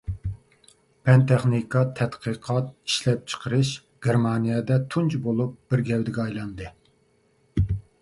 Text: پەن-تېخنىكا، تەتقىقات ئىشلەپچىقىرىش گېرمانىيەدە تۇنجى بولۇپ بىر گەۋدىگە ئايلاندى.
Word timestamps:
پەن-تېخنىكا، 1.09 1.83
تەتقىقات 1.99 2.73
ئىشلەپچىقىرىش 2.91 3.75
گېرمانىيەدە 4.09 4.81
تۇنجى 4.97 5.23
بولۇپ 5.29 5.57
بىر 5.71 5.89
گەۋدىگە 5.95 6.29
ئايلاندى. 6.29 6.77